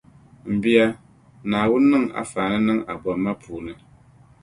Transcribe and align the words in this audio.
M 0.53 0.55
bia, 0.63 0.85
Naawuni 1.49 1.87
niŋ 1.91 2.03
anfaani 2.19 2.57
niŋ 2.67 2.79
a 2.91 2.93
bomma 3.03 3.31
puuni. 3.41 3.73